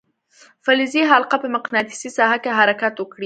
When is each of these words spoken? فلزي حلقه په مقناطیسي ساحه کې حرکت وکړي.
فلزي 0.65 1.01
حلقه 1.13 1.35
په 1.43 1.47
مقناطیسي 1.55 2.09
ساحه 2.17 2.37
کې 2.43 2.57
حرکت 2.59 2.93
وکړي. 2.97 3.19